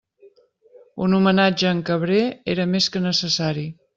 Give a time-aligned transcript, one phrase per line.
[1.07, 2.23] Un homenatge a en Cabré
[2.57, 3.71] era més que necessari.